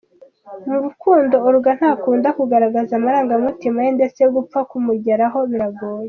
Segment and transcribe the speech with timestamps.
[0.67, 5.99] Mu rukundo, Olga ntakunda kugaragaza amarangamutima ye ndetse gupfa kumugeraho biragoye.